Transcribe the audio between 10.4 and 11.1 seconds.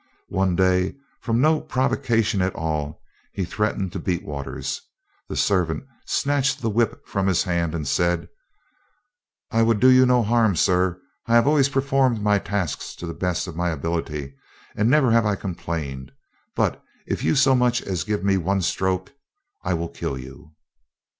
sir.